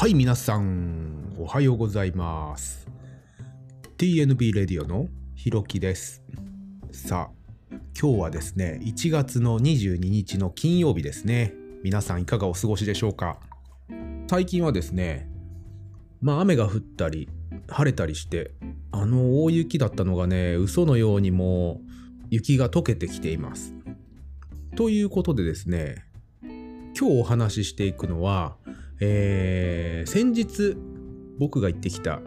[0.00, 2.86] はい、皆さん、おはようございます。
[3.96, 6.22] TNB レディオのひろきです。
[6.92, 11.52] さあ、今日はですね、1月の22日の金曜日ですね。
[11.82, 13.40] 皆さんいかがお過ごしでしょうか？
[14.30, 15.28] 最近はですね、
[16.20, 17.28] まあ雨が降ったり、
[17.66, 18.52] 晴れたりして、
[18.92, 21.80] あの大雪だったのがね、嘘のようにも
[22.30, 23.74] 雪が溶けてきています。
[24.76, 26.04] ということでですね、
[26.40, 28.58] 今日お話ししていくのは、
[29.00, 30.76] えー先日
[31.38, 32.20] 僕が行ってきた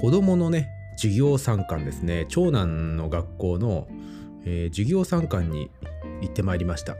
[0.00, 2.26] 子供のね授業参観ですね。
[2.28, 3.88] 長男の学校の、
[4.44, 5.70] えー授業参観に
[6.20, 6.96] 行ってまいりました。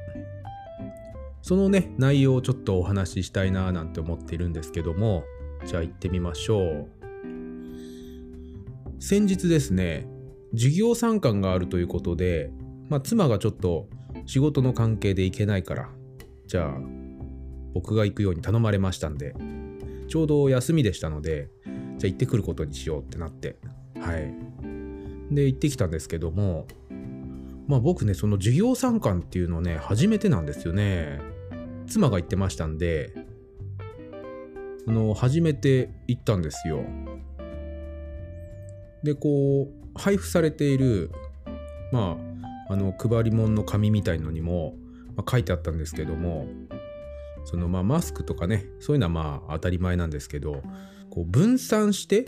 [1.42, 5.24] そのね内容をちょっとお話ししたいななんて思っているんですけども
[5.64, 6.88] じゃあ行ってみましょう。
[9.00, 10.08] 先日ですね
[10.52, 12.50] 授業参観があるということで、
[12.88, 13.88] まあ、妻がちょっと
[14.26, 15.88] 仕事の関係で行けないから
[16.46, 16.97] じゃあ
[17.78, 19.36] 僕が行くように頼まれましたんで
[20.08, 23.56] ちょうど休みでしたのでじゃあ行ってくることにしようってなって
[24.00, 24.34] はい。
[25.30, 26.66] で行ってきたんですけども
[27.68, 31.20] まあ僕ねその授業参観っていうのね初めてなんですよね。
[31.86, 33.12] 妻が行ってましたんで
[34.86, 36.82] あの初めて行ったんですよ。
[39.04, 41.12] でこう配布されている
[41.92, 42.18] ま
[42.68, 44.74] ああの配り物の紙みたいのにも、
[45.16, 46.48] まあ書いてあったんですけども
[47.44, 50.62] そのまあマスクとかねそういうのはまあ当たり前なんですけど
[51.10, 52.26] こう分散して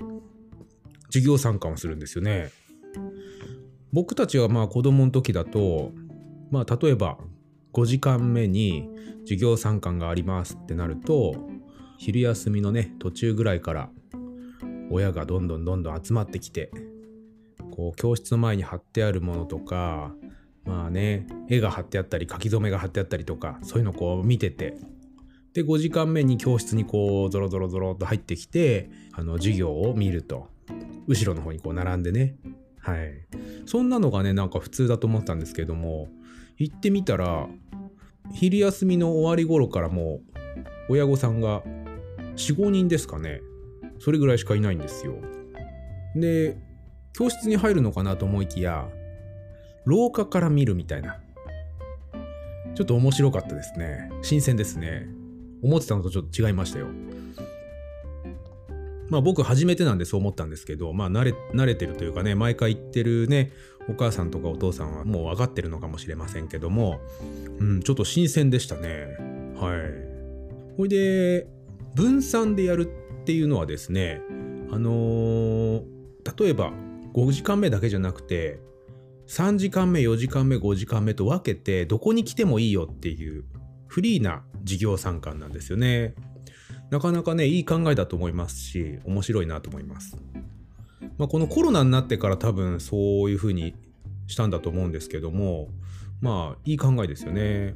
[1.06, 2.50] 授業参観をするんですよね。
[3.92, 5.92] 僕たちはまあ子供の時だと
[6.50, 7.18] まあ例えば
[7.72, 8.88] 5時間目に
[9.22, 11.34] 授業参観がありますってなると
[11.98, 13.90] 昼休みのね途中ぐらいから
[14.90, 16.70] 親がどんどんどんどん集まってきて
[17.70, 20.12] こう教室の前に貼ってあるものとか
[20.64, 24.76] まあね絵が貼ってあったり書き初めが貼ってあったりとかそういうのをこう見てて
[25.52, 30.48] で5時間目に教室にこうゾロゾロゾロっと入ってきてあの授業を見ると。
[31.08, 32.36] 後ろの方にこう並んでね。
[32.78, 33.12] はい。
[33.66, 36.08] そんなのがねなんか普通だと思ったんですけども
[36.56, 37.48] 行ってみたら
[38.32, 40.20] 昼休みの終わり頃からも
[40.88, 41.62] う親御さんが
[42.36, 43.40] 45人ですかね。
[43.98, 45.14] それぐらいしかいないんですよ。
[46.14, 46.56] で
[47.12, 48.88] 教室に入るのかなと思いきや
[49.84, 51.18] 廊下から見るみたいな。
[52.76, 54.10] ちょっと面白かったですね。
[54.22, 55.08] 新鮮ですね。
[55.62, 56.86] 思ってたのとちょっと違いましたよ。
[59.08, 63.52] まあ僕初めてなんでそう思ったんですけど、まあ慣れ、慣れてるというかね、毎回行ってるね、
[63.88, 67.00] お母さんとかお父さんはもう分かってるのかもしれませんけども、
[67.58, 69.16] うん、ちょっと新鮮でしたね。
[69.56, 70.76] はい。
[70.76, 71.48] ほいで、
[71.94, 72.90] 分散でやる
[73.22, 74.22] っていうのはですね、
[74.70, 76.00] あのー
[76.38, 76.72] 例えば
[77.14, 78.60] 5時間目だけじゃなくて、
[79.28, 83.44] 3時間目、4時間目、5時間目と分けて、どこに来てもいいよっていう
[83.88, 86.14] フリーな授業参観なんですよね。
[86.90, 90.16] なかなかね、いい考えだと思いますし、面白いなと思います。
[91.18, 93.74] まあ、このコロナになってから多分そういう風に
[94.26, 95.68] したんだと思うんですけども、
[96.20, 97.74] まあ、いい考えですよね。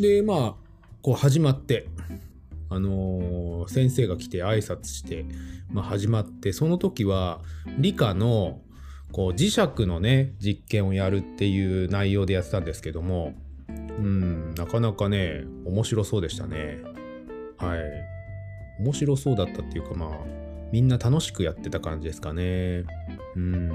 [0.00, 0.54] で、まあ、
[1.02, 1.88] こう始まって、
[2.70, 5.26] あのー先生が来て挨拶して、
[5.70, 7.40] まあ、始まって、その時は
[7.78, 8.62] 理科の
[9.12, 13.34] こう磁石のね、実験をやるっていう内容でやってたんですけども、
[13.98, 16.78] うん、なかなかね、面白そうでしたね。
[17.56, 17.80] はい。
[18.80, 20.10] 面白そうだったっていうかまあ、
[20.70, 22.84] みんな楽しくやってた感じですかね。
[23.36, 23.68] うん。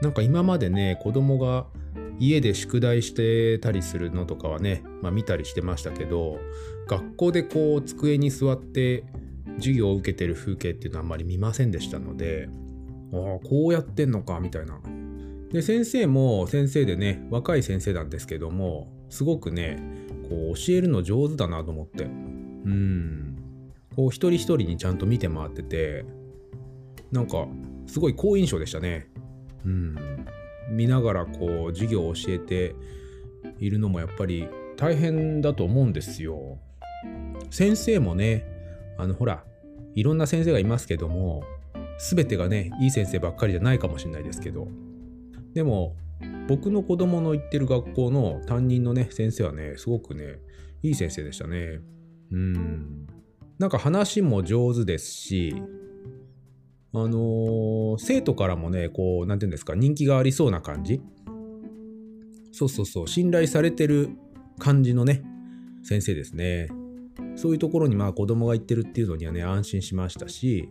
[0.00, 1.66] なんか今までね、子供が
[2.20, 6.38] 家で宿題してたりするのとかはね、まあ見たりしてましたけど、
[6.86, 9.04] 学校でこう机に座って
[9.56, 12.48] 授業を受けてる風景っていうのはあんまり見ませんでしたので、
[13.12, 14.80] ああ、こうやってんのか、みたいな。
[15.52, 19.78] で、先生も先生でね、若い先生なんですけども、すごくね、
[20.28, 22.04] こう教えるの上手だなと思って。
[22.04, 23.36] うん。
[23.96, 26.04] こう一人一人にちゃんと見て回ってて、
[27.10, 27.46] なんか
[27.86, 29.08] すごい好印象でしたね。
[29.64, 29.96] うん。
[30.70, 32.74] 見ながらこう授業を教えて
[33.58, 34.46] いるのもやっぱり
[34.76, 36.58] 大変だと思うんですよ。
[37.50, 38.44] 先生もね、
[38.98, 39.44] あのほら、
[39.94, 41.42] いろんな先生がいますけども、
[42.10, 44.68] 全てがね、いい先生ばっかりじゃないかもしれないですけど、
[45.54, 45.96] でも
[46.48, 50.38] 僕の子供の行ってる学校の担任のね、先生はね、すごくね、
[50.82, 51.80] いい先生でしたね。
[52.32, 53.06] うん。
[53.58, 55.62] なんか話も上手ですし、
[56.94, 61.00] あのー生徒からもね、こう、なんていうんですか、人気がありそうな感じ。
[62.52, 64.10] そうそうそう、信頼されてる
[64.58, 65.22] 感じのね、
[65.82, 66.68] 先生ですね。
[67.36, 70.70] そういうところにまあ子供が行ってるっていうのにはね、安心しましたし、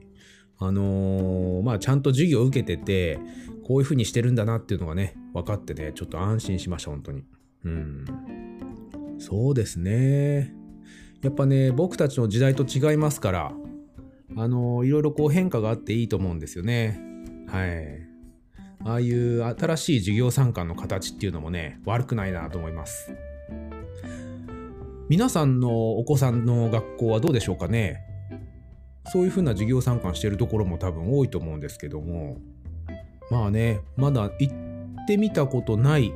[0.59, 3.19] あのーまあちゃんと授業を受けてて、
[3.67, 7.23] こういう風にしてるんだなっていうのがね、分かってね、ちょっと安心しました、本当に。
[7.65, 8.05] うん。
[9.19, 10.53] そうですね。
[11.21, 13.53] やっぱね、僕たちの時代と違いますから、
[14.35, 16.99] あのいろいろこう変化があっていいと思うんですよね。
[17.47, 18.07] はい。
[18.85, 23.11] ああいう新しい授業参観の形っていうのもね、悪くないなと思います。
[25.09, 28.01] 皆さんのお子さんの学校はどうでしょうかね？
[29.11, 32.37] そういうふうな授業参観してるところも多分多いと思うんですけども、
[33.29, 36.13] まあね、まだ行ってみたことない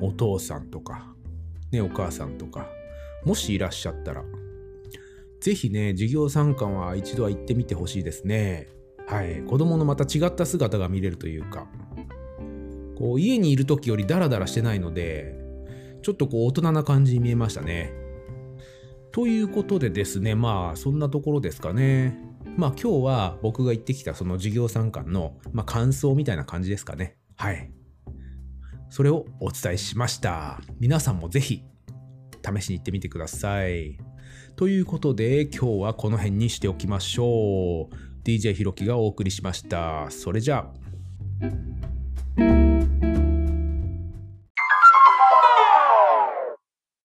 [0.00, 1.14] お父さんとか、
[1.70, 2.68] ね、お母さんとか、
[3.24, 4.24] もしいらっしゃったら、
[5.40, 8.68] ぜひね、授業参観は一度は行ってみてほしいですね。
[9.06, 9.42] はい。
[9.42, 11.66] 子供のまた違った姿が見れるというか、
[12.96, 15.34] こう家にいる時よりダラダラしてないので、
[16.02, 17.92] ちょっとこう大人な感じに見えましたね。
[19.12, 22.29] ということでですね、まあそんなところですかね。
[22.56, 27.16] まあ今日は僕が行ってきたその授業参観の、まあ、感想みたいな感じですかね。
[27.36, 27.70] はい。
[28.90, 30.60] それをお伝えしました。
[30.78, 31.62] 皆さんもぜひ
[32.44, 33.98] 試しに行ってみてください。
[34.56, 37.94] ということで今日はこの辺にしておきましょう。
[38.24, 40.10] DJ ひろきがお送りしました。
[40.10, 40.70] それじゃ
[41.42, 41.89] あ。